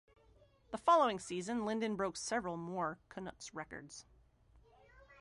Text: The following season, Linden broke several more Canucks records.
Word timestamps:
The 0.71 0.79
following 0.79 1.19
season, 1.19 1.63
Linden 1.63 1.95
broke 1.95 2.17
several 2.17 2.57
more 2.57 2.97
Canucks 3.07 3.53
records. 3.53 4.03